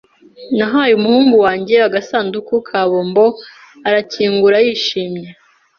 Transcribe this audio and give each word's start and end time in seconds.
Nahaye 0.57 0.93
umuhungu 0.95 1.35
wanjye 1.45 1.75
agasanduku 1.87 2.53
ka 2.67 2.81
bombo, 2.89 3.25
arakingura 3.87 4.57
yishimye. 4.65 5.29